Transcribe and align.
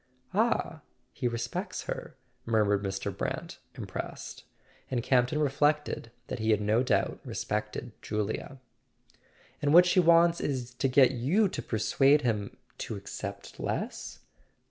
"Ah, 0.33 0.81
he 1.13 1.27
respects 1.27 1.83
her," 1.83 2.15
murmured 2.43 2.81
Mr. 2.83 3.15
Brant, 3.15 3.59
im¬ 3.75 3.87
pressed; 3.87 4.45
and 4.89 5.03
Camp 5.03 5.27
ton 5.27 5.37
reflected 5.37 6.09
that 6.25 6.39
he 6.39 6.49
had 6.49 6.59
no 6.59 6.81
doubt 6.81 7.19
respected 7.23 7.91
Julia. 8.01 8.57
"And 9.61 9.75
what 9.75 9.85
she 9.85 9.99
wants 9.99 10.41
is 10.41 10.73
to 10.73 10.87
get 10.87 11.11
you 11.11 11.47
to 11.49 11.61
persuade 11.61 12.23
him 12.23 12.57
—to 12.79 12.95
accept 12.95 13.59
less?" 13.59 14.21